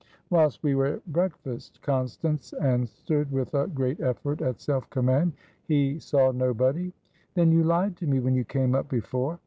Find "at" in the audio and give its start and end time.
0.87-1.13, 4.41-4.59